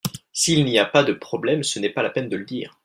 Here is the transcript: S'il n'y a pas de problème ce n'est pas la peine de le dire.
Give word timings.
S'il 0.33 0.65
n'y 0.65 0.79
a 0.79 0.85
pas 0.87 1.03
de 1.03 1.13
problème 1.13 1.61
ce 1.61 1.77
n'est 1.77 1.91
pas 1.91 2.01
la 2.01 2.09
peine 2.09 2.27
de 2.27 2.35
le 2.37 2.45
dire. 2.45 2.79